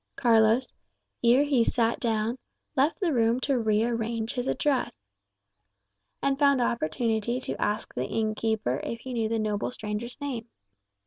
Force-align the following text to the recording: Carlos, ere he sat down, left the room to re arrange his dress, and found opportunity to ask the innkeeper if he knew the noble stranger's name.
Carlos, 0.15 0.73
ere 1.23 1.43
he 1.43 1.63
sat 1.63 1.99
down, 1.99 2.35
left 2.75 2.99
the 2.99 3.13
room 3.13 3.39
to 3.39 3.59
re 3.59 3.83
arrange 3.83 4.33
his 4.33 4.49
dress, 4.57 4.95
and 6.23 6.39
found 6.39 6.59
opportunity 6.59 7.39
to 7.39 7.55
ask 7.61 7.93
the 7.93 8.07
innkeeper 8.07 8.79
if 8.83 9.01
he 9.01 9.13
knew 9.13 9.29
the 9.29 9.37
noble 9.37 9.69
stranger's 9.69 10.19
name. 10.19 10.49